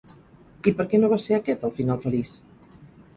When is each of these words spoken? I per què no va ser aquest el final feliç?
I 0.69 0.71
per 0.79 0.85
què 0.93 0.99
no 1.01 1.11
va 1.11 1.19
ser 1.25 1.37
aquest 1.37 1.65
el 1.69 1.73
final 1.81 1.99
feliç? 2.07 2.33